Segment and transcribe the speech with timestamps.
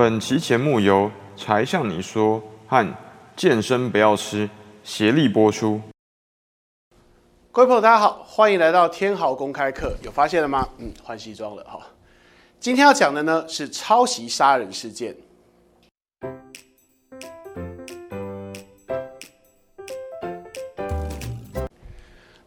[0.00, 2.96] 本期节目由才向你说和
[3.36, 4.48] 健身不要吃
[4.82, 5.78] 协力播出。
[7.52, 9.94] 各位朋友，大家好，欢迎来到天豪公开课。
[10.02, 10.66] 有发现了吗？
[10.78, 11.78] 嗯，换西装了哈。
[12.58, 15.14] 今天要讲的呢是抄袭杀人事件。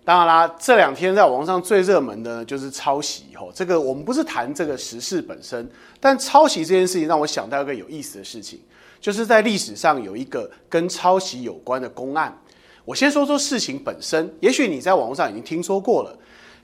[0.06, 3.50] 当然啦，这两天在网上最热门的就是抄袭吼。
[3.56, 8.60] 这个我们不是谈这个时事本身，但抄袭这件事情让我想到一个有意思的事情，
[9.00, 12.38] 就是在历史上有一个跟抄袭有关的公案。
[12.84, 16.14] 我先说说事情本身，也许你在网络上已经听说过了。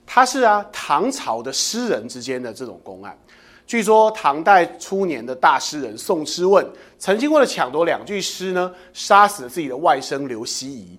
[0.04, 3.18] 它是啊，唐朝的诗人之间的这种公案。
[3.66, 6.66] 据说唐代初年的大诗人宋之问，
[6.98, 10.98] 曾经为了抢夺两句诗呢，杀死了自己的外甥刘希夷。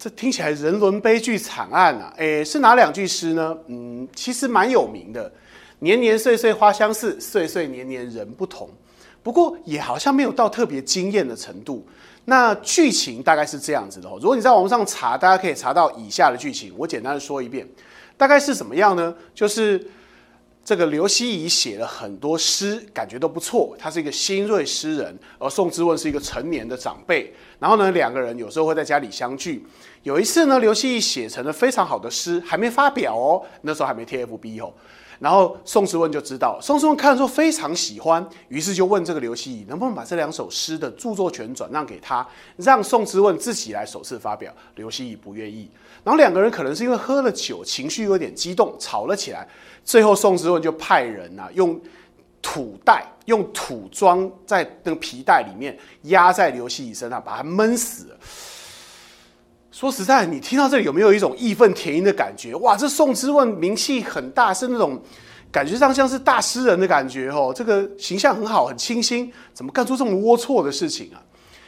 [0.00, 2.10] 这听起来人伦悲剧惨案啊！
[2.16, 3.54] 诶，是哪两句诗呢？
[3.66, 5.30] 嗯，其实蛮有名的
[5.80, 8.66] ，“年年岁岁花相似，岁岁年年人不同”。
[9.22, 11.86] 不过也好像没有到特别惊艳的程度。
[12.24, 14.16] 那剧情大概是这样子的哦。
[14.22, 16.72] 如果你在网上查，大家可以查到以下的剧情。
[16.78, 17.68] 我简单的说一遍，
[18.16, 19.14] 大概是怎么样呢？
[19.34, 19.86] 就是。
[20.62, 23.74] 这个刘希夷写了很多诗，感觉都不错。
[23.78, 27.34] 他是一个新锐诗人，而宋之问是一个成年的长辈。
[27.60, 29.64] 然后呢，两个人有时候会在家里相聚。
[30.02, 34.72] 有一次呢，刘希夷写成了非常好的诗，还没发表哦，那时候还没 TFB 哦。
[35.18, 44.50] 然后宋之问就知道，宋之问看了之后非常喜欢，于是就问这个刘希夷能不能把这两首诗的著作权转让给他，让宋之问自己来首次发表。
[44.76, 45.68] 刘希夷不愿意。
[46.02, 49.46] 然后两个人可能是因为喝了酒，情绪有点激动，吵了起来。
[49.84, 51.78] 最后宋之问就派人啊，用
[52.42, 58.08] 土袋，用土装在那个皮带里面，压在刘希夷身上，把他闷死。
[59.70, 62.54] 说实在，你听到这里有没有一种义愤填膺的感觉？
[62.56, 65.00] 哇，这宋之问名气很大，是那种
[65.52, 67.52] 感觉上像是大诗人的感觉哦。
[67.54, 71.22] 这个形象很好，很清新，怎么干出这么龌龊的事情啊？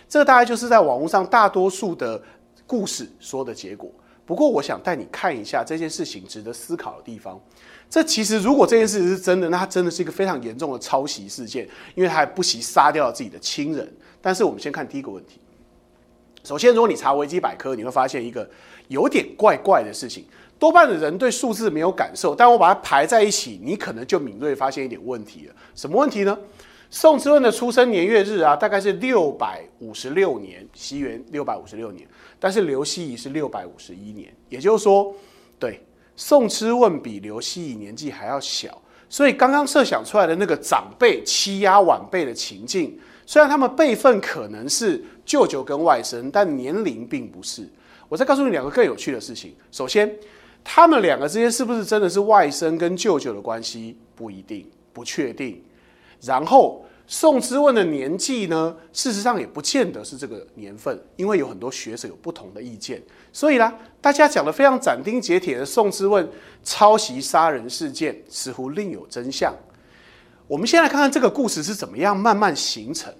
[0.09, 2.21] 这大概就是在网络上大多数的
[2.66, 3.91] 故事说的结果。
[4.32, 7.38] 不过，我想带你看一下这件事情值得思考的地方。
[7.91, 13.87] 这其实，如果这件事情是真的，那它真的是一个非常严重的抄袭事件，因为他还不惜杀掉自己的亲人。
[14.22, 15.38] 但是，我们先看第一个问题。
[16.44, 18.48] 首先，如果你查维基百科，你会发现一个
[18.88, 20.25] 有点怪怪的事情。
[20.59, 25.54] 多半的人对数字没有感受，但我把它排在一起，你可能就敏锐发现一点问题了。
[25.75, 26.38] 什么问题呢？
[26.92, 32.06] 宋之问的出生年月日啊，大概是六百五十六年，西元六百五十六年。
[32.38, 35.14] 但是刘希夷是六百五十一年，也就是说，
[35.58, 35.81] 对
[36.16, 38.78] 宋之问比刘希夷年纪还要小。
[39.08, 42.98] 所以刚刚设想出来的那个长辈欺压晚辈的情境。
[43.25, 47.66] 虽然他们辈分可能是舅舅跟外甥，但年龄并不是。
[48.10, 49.54] 我再告诉你两个更有趣的事情。
[49.70, 50.14] 首先，
[50.62, 53.97] 他们两个之间是不是真的是外甥跟舅舅的关系？
[54.14, 55.62] 不一定，不确定。
[56.25, 58.75] 然后，宋之问的年纪呢？
[58.93, 63.03] 事实上也不见得是这个年份，因为有很多学者有不同的意见。
[63.33, 66.27] 所以啦，大家讲的非常斩钉截铁的宋之问
[66.62, 69.53] 抄袭杀人事件，似乎另有真相。
[70.47, 73.12] 我们先来看看这个故事是怎么样慢慢形成。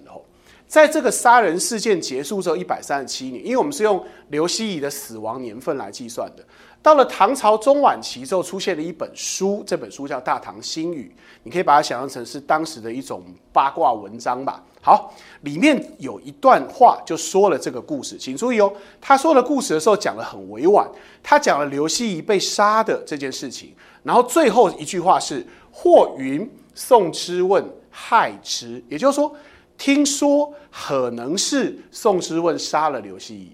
[0.73, 6.43] 在这个杀人事件结束之后一百三十七年，因为我们是用刘希夷的死亡年份来计算的。
[6.81, 11.13] 到了唐朝中晚期之后，出现了一本书，这本书叫《大唐新语》，
[11.43, 14.63] 你可以把它想象成是当时的一种八卦文章吧。
[14.81, 18.73] 好，里面有一段话就说了这个故事，请注意哦。
[18.99, 20.89] 他说的故事的时候讲的很委婉，
[21.21, 29.31] 他讲了刘希夷被杀的这件事情，然后最后一句话是“或云宋之问害之”，也就是说。
[29.77, 33.51] 听说可能是宋之问杀了刘希夷，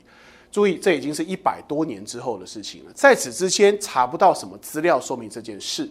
[0.51, 2.91] 注意这已经是一百多年之后的事情了。
[2.93, 5.89] 在此之前查不到什么资料说明这件事。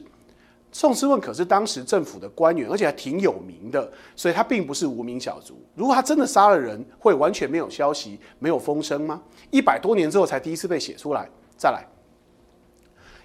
[0.71, 5.59] 宋之问可是当时政府的官员，而且还挺有名的，所以他并不是无名小卒。
[5.75, 9.23] 如果他真的杀了人，会完全没有消息、没有风声吗？
[9.51, 11.27] 一百多年之后才第一次被写出来。
[11.57, 11.85] 再来，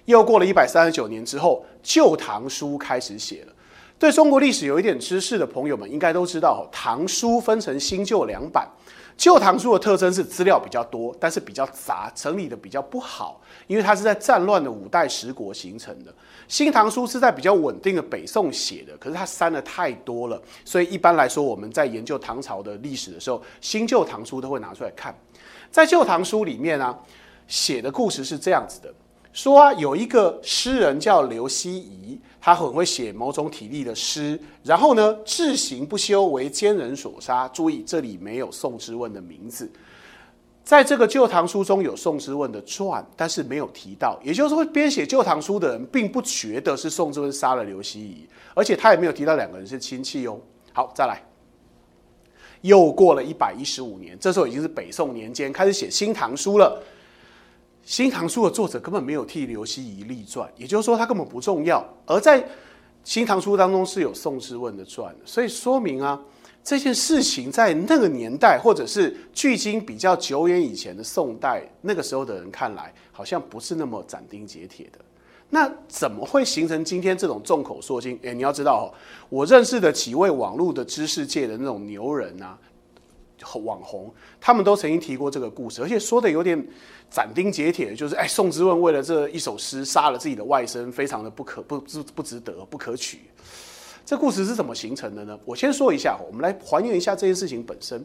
[0.06, 3.53] 又过了一百三十九年之后，《旧唐书》开始写了。
[4.04, 8.68] 对中国历史有一点知识的朋友们，应该都知道，唐书分成新旧两版。
[9.16, 16.14] 旧唐书的特征是资料比较多，但是比较杂，整理的比较不好，因为它是在战乱的五代十国形成的。
[16.48, 25.18] 新唐书是在比较稳定的北宋写的，可是它删的太多了，所以一般来说，我们在研究唐朝的历史的时候，新旧唐书都会拿出来看。
[25.70, 26.94] 在旧唐书里面呢，
[27.48, 28.92] 写的故事是这样子的。
[29.34, 37.48] 说啊，有一个诗人叫刘希夷，他很会写某种体力的诗，然后呢，志行不休，为奸人所杀。
[37.48, 39.68] 注意，这里没有宋之问的名字，
[40.62, 44.16] 在这个《旧唐书》中有宋之问的传，但是没有提到。
[44.22, 50.38] 也就是说，编写《旧唐书》的人并不觉得是宋之问杀了刘希夷，而且他也没有提到两个人是亲戚哦。
[50.72, 51.20] 好，再来，
[52.60, 56.80] 又过了一百一十五年，这时候已经是北宋年间，开始写《新唐书》了。
[57.84, 61.86] 《新唐书》的作者根本没有替刘希夷立传，也就是说他根本不重要。
[62.06, 62.40] 而在
[63.04, 66.18] 《新唐书》当中是有宋之问的传，所以说明啊，
[66.62, 74.98] 这件事情在那个年代，或者是距今比较久远以前的宋代，那个时候的人看来，好像不是那么斩钉截铁的。
[75.50, 78.18] 那怎么会形成今天这种众口铄金？
[78.22, 78.86] 诶，你要知道哦，
[79.28, 82.58] 我认识的几位网络的知识界的那种牛人啊，
[83.64, 86.66] 网红，他们都曾经提过这个故事，而且说的有点
[87.10, 93.20] 斩钉截铁，就是哎，宋之问为了这一首诗杀了自己的外甥，非常的不可不不不值得不可取。
[94.06, 95.38] 这故事是怎么形成的呢？
[95.44, 98.04] 我先说一下，我们来还原一下这件事情本身。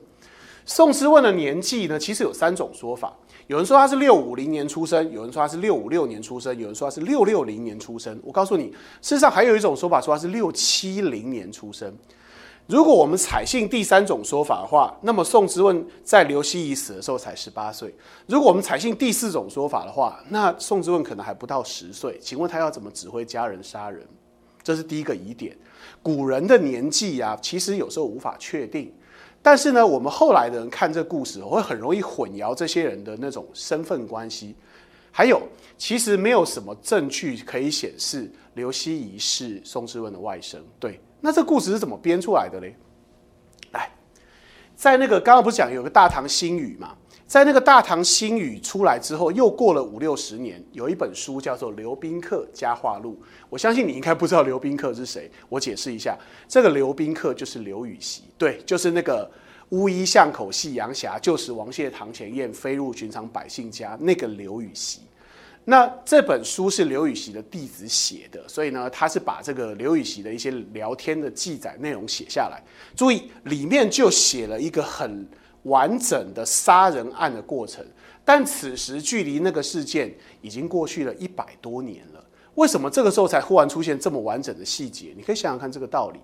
[0.65, 3.13] 宋之问的年纪呢，其实有三种说法。
[3.47, 8.19] 有人说他是六五零年出生，有人说他是六五六年出生，有人说他是六六零年出生。
[8.23, 8.65] 我告诉你，
[9.01, 11.91] 事实上还有一种说法说他是六七零年出生。
[12.69, 17.91] 如果我们采信第三种说法的话，那么宋之问在刘希夷死的时候才十八岁。
[18.27, 22.19] 如果我们采信第四种说法的话，那宋之问可能还不到十岁。
[22.21, 24.07] 请问他要怎么指挥家人杀人？
[24.61, 25.57] 这是第一个疑点。
[26.03, 28.93] 古人的年纪啊，其实有时候无法确定。
[29.41, 34.55] 但是呢，我们后来的人看这故事，会很容易混淆这些人的那种身份关系。
[35.09, 35.41] 还有，
[35.75, 40.57] 其实没有什么证据可以显示刘希夷是宋之问的外甥。
[40.79, 42.75] 对，那这故事是怎么编出来的嘞？
[43.71, 43.91] 来，
[44.75, 46.95] 在那个刚刚不是讲有个大唐新语嘛？
[47.27, 53.19] 在那个大唐新语出来之后，又过了五六十年，有一本书叫做《刘宾客家话录》。
[53.49, 56.17] 我相信你应该不知道刘宾客是谁，我解释一下，
[56.47, 59.29] 这个刘宾客就是刘禹锡，对，就是那个
[59.69, 65.01] 乌衣巷口夕阳斜，旧时王谢堂前燕，飞入寻常百姓家那个刘禹锡。
[65.69, 72.61] 那这本书是刘禹锡的弟子写的，所以呢，他是把这个刘禹锡的一些聊天的记载内容写下来。
[72.95, 75.27] 注意，里面就写了一个很。
[75.63, 77.85] 完整的杀人案的过程，
[78.23, 80.09] 但此时距离那个事件
[80.41, 82.25] 已经过去了一百多年了。
[82.55, 85.13] 为什么这个时候才忽然出现这么完整的细节？
[85.17, 86.19] 你可以想想看这个道理。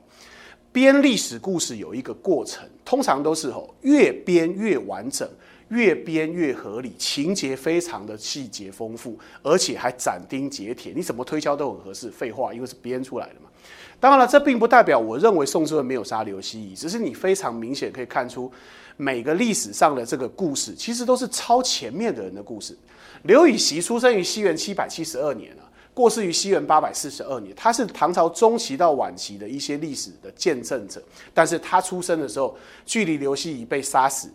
[0.71, 5.29] 编历史故事有一个过程，通常都是吼越编越完整，
[5.69, 12.09] 越编越合理，情节非常的细节丰富，而且还斩钉截铁，你怎么推敲都很合适。
[12.09, 13.49] 废话，因为是编出来的嘛。
[13.99, 18.51] 当然了，这并不代表我认为宋之问没有杀刘希夷，只是你非常明显可以看出。
[18.97, 22.77] 每个历史上的这个故事，其实都是超前面的人的故事。
[23.23, 27.53] 刘禹锡出生于西元七百七十二年啊，过世于西元八百四十二年。
[27.55, 31.03] 他是唐朝中期到晚期的一些历史的见证者。
[31.33, 34.29] 但是他出生的时候，距离刘希夷被杀死，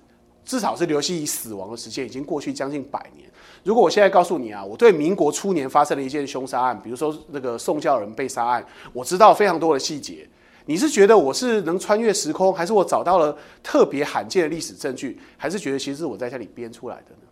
[0.51, 3.31] 至少是刘希夷死亡的时间已经过去将近百年。
[3.63, 10.29] 如果我现在告诉你啊，我对民国初年发生的一件凶杀案，比如说那个宋教仁被杀案，我知道非常多的细节。
[10.67, 17.29] 你是觉得我是能穿越时空，还是我找到了特别罕见的历史证据，还是觉得其实是我在这里编出来的呢？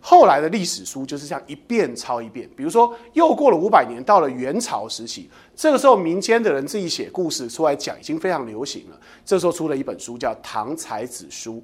[0.00, 2.48] 后来的历史书就是这样一遍抄一遍。
[2.56, 9.00] 比如说，又过了五百年，到了元朝时期，这个时候民间的人自己写故事出来讲，已经非常流行了。
[9.24, 11.54] 这时候出了一本书叫《唐才子书》，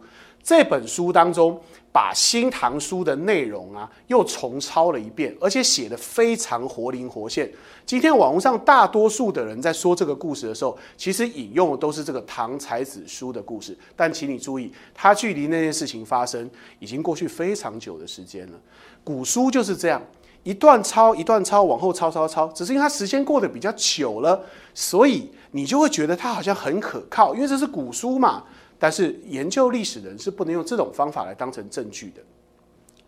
[0.43, 1.61] 这本书当中。
[1.94, 7.53] 把《新唐书》的内容啊，又重抄了一遍，而且写的非常活灵活现。
[7.85, 13.77] 今天网络上大多数的人在说这个故事的时候，其实引用的都是这个唐才子书的故事。
[13.94, 18.58] 但请你注意，它距离那件事情发生已经过去非常久的时间了。
[19.05, 20.03] 古书就是这样，
[20.44, 28.44] 一段抄一段抄，往后抄抄抄，只是因为它时间过得比较久了，所以你就会觉得它好像很可靠，因为这是古书嘛。
[28.82, 32.20] 但是研究历史的人是不能用这种方法来当成证据的。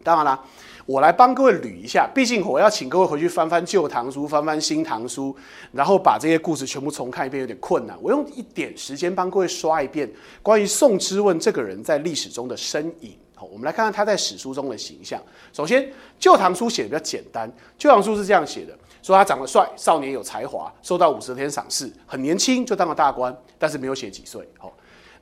[0.04, 0.40] 当然啦，
[0.86, 5.32] 我来帮各位捋一下，毕竟我要请各位回去翻翻《旧唐书》、翻翻《新唐书》，
[5.72, 7.98] 然后把这些故事全部重看一遍有点困难。
[8.00, 10.08] 我用一点时间帮各位刷一遍
[10.44, 13.18] 关于宋之问这个人在历史中的身影。
[13.34, 15.20] 好，我们来看看他在史书中的形象。
[15.52, 15.82] 首先，
[16.20, 24.48] 《旧唐书》写的比较简单，《旧唐书》是这样写的：说他长得帅，少年有才华，受到武则天赏识，很年轻就当了大官，但是没有写几岁。
[24.56, 24.72] 好。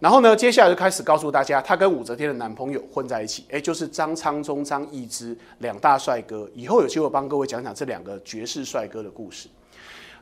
[0.03, 6.51] 然后呢，接下来就开始告诉大家，他跟武则天的男朋友混在一起，哎，就是张昌宗、张易之两大帅哥。
[6.57, 9.49] 以后有机会帮各位讲讲这两个绝世帅哥的故事。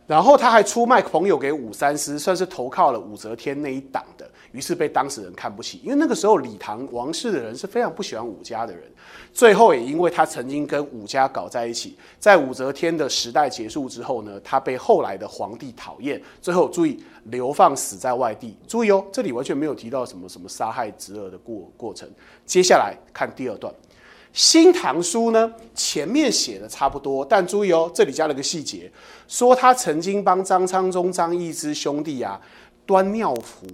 [0.07, 5.81] 然后他还出卖朋友给武三思，算是投靠了武则天那一党的，于是被当事人看不起。
[5.83, 8.83] 因为那个时候李唐王室的人是非常不喜欢武家的人。
[9.33, 18.57] 最后也因为他曾经跟武家搞在一起，在武则天的时代结束之后呢，他被后来的皇帝讨厌，最后注意流放死在外地。
[18.67, 22.09] 注意哦，这里完全没有提到什么什么杀害侄儿的过过程。
[22.45, 23.73] 接下来看第二段。
[24.33, 28.91] 《新唐书》呢，前面写的差不多，但注意哦，这里加了个细节，
[29.27, 32.41] 说他曾经帮张昌宗、张易之兄弟啊
[32.87, 33.67] 端尿壶，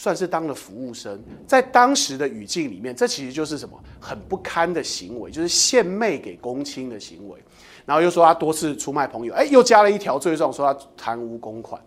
[0.00, 7.38] 算是当了服务生，在当时的语境里面，这其实就是什么很不堪的行为，就是献媚给公卿的行为。
[7.84, 11.78] 然后又说他多次出卖朋友，哎，又加了一条罪状，说他贪污公款。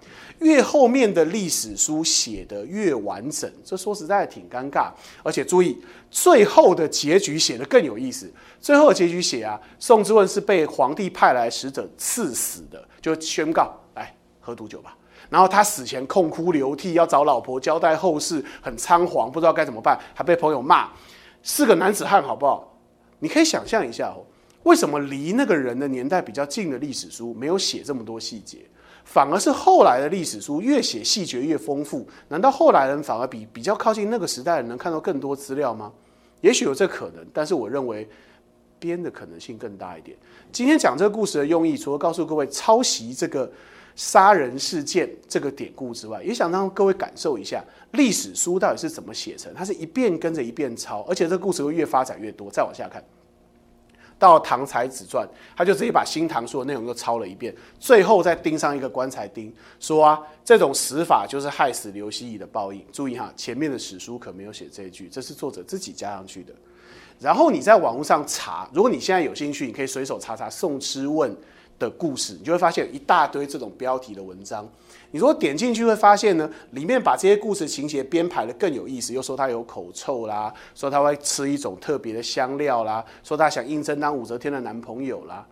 [0.41, 4.91] 越后面的历史书写的越完整，这说实在挺尴尬。
[5.23, 8.31] 而且注意，最后的结局写的更有意思。
[8.61, 14.95] 最后的结局写啊，宋之问是被皇帝派来使者赐死的，就宣告来喝毒酒吧。
[15.29, 20.89] 然后他死前痛哭流涕，要找老婆交代后事，很仓皇，不知道该怎么办，还被朋友骂，
[21.41, 22.77] 是个男子汉，好不好？
[23.19, 24.23] 你可以想象一下哦。
[24.63, 28.59] 为什么离那个人的年代比较近的历史书没有写这么多细节，
[29.03, 32.07] 反而是后来的历史书越写细节越丰富？
[32.29, 35.91] 难道后来人反而比比较靠近那个时代的人能看到更多资料吗？
[36.39, 38.07] 也许有这可能，但是我认为
[38.79, 40.17] 编的可能性更大一点。
[40.51, 43.51] 今天讲这个故事的用意，除了告诉各位抄袭这个
[43.95, 49.53] 杀人事件这个典故之外，也想让各位感受一下历史书到底是怎么写成。
[49.53, 52.49] 它是一遍跟着一遍抄，而且这故事会越发展越多。
[52.49, 53.03] 再往下看。
[54.19, 62.85] 到《唐才子传》，他就直接把《新唐书》的内容又抄了一遍，最后再钉上一个棺材钉，说啊，这种死法就是害死刘希夷的报应。
[62.89, 66.53] 注意哈，前面的史书可没有写这一句，这是作者自己加上去的。
[67.19, 71.35] 然后你在网络上查，如果你现在有兴趣，你可以随手查查宋之问
[71.79, 74.67] 的故事，你就会发现一大堆这种标题的文章。
[75.11, 85.47] 你如果点进去会发现呢，里面把这些故事情节编排的更有意思，又说他有口臭啦，说他会吃一种特别的香料啦，说他想应征当武则天的男朋友啦。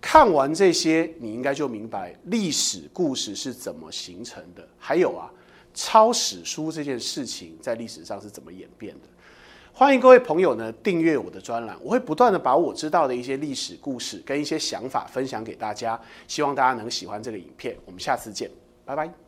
[0.00, 4.66] 看完这些，你应该就明白历史故事是怎么形成的。
[4.78, 5.30] 还有啊，
[5.74, 9.08] 抄史书这件事情在历史上是怎么演变的？
[9.74, 15.98] 欢迎各位朋友呢订阅我的专栏，我会不断的把我知道的一些历史故事跟一些想法分享给大家，
[16.28, 17.76] 希望大家能喜欢这个影片。
[17.84, 18.50] 我们下次见。
[18.84, 19.21] 拜拜。